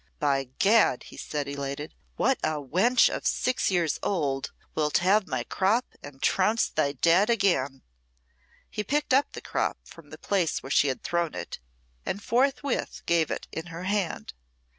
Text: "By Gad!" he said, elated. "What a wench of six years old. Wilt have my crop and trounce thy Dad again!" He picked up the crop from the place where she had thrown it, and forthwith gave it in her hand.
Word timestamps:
"By 0.17 0.45
Gad!" 0.57 1.03
he 1.03 1.15
said, 1.17 1.47
elated. 1.47 1.93
"What 2.15 2.39
a 2.43 2.57
wench 2.59 3.07
of 3.07 3.27
six 3.27 3.69
years 3.69 3.99
old. 4.01 4.51
Wilt 4.73 4.97
have 4.97 5.27
my 5.27 5.43
crop 5.43 5.93
and 6.01 6.19
trounce 6.23 6.69
thy 6.69 6.93
Dad 6.93 7.29
again!" 7.29 7.83
He 8.71 8.83
picked 8.83 9.13
up 9.13 9.33
the 9.33 9.41
crop 9.41 9.77
from 9.85 10.09
the 10.09 10.17
place 10.17 10.63
where 10.63 10.71
she 10.71 10.87
had 10.87 11.03
thrown 11.03 11.35
it, 11.35 11.59
and 12.03 12.23
forthwith 12.23 13.03
gave 13.05 13.29
it 13.29 13.47
in 13.51 13.67
her 13.67 13.83
hand. 13.83 14.33